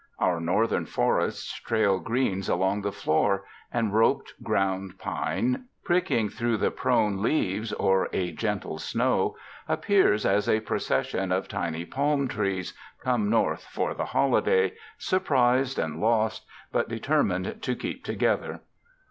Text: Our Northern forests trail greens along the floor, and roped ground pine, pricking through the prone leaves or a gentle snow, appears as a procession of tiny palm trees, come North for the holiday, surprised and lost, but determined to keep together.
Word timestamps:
Our 0.17 0.39
Northern 0.39 0.87
forests 0.87 1.59
trail 1.59 1.99
greens 1.99 2.49
along 2.49 2.81
the 2.81 2.91
floor, 2.91 3.45
and 3.71 3.93
roped 3.93 4.33
ground 4.41 4.97
pine, 4.97 5.65
pricking 5.83 6.27
through 6.27 6.57
the 6.57 6.71
prone 6.71 7.21
leaves 7.21 7.71
or 7.73 8.09
a 8.11 8.31
gentle 8.31 8.79
snow, 8.79 9.35
appears 9.67 10.25
as 10.25 10.49
a 10.49 10.61
procession 10.61 11.31
of 11.31 11.47
tiny 11.47 11.85
palm 11.85 12.27
trees, 12.27 12.73
come 13.03 13.29
North 13.29 13.65
for 13.65 13.93
the 13.93 14.05
holiday, 14.05 14.73
surprised 14.97 15.77
and 15.77 16.01
lost, 16.01 16.47
but 16.71 16.89
determined 16.89 17.61
to 17.61 17.75
keep 17.75 18.03
together. 18.03 18.61